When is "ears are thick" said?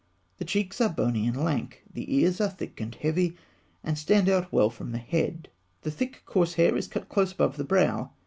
2.17-2.81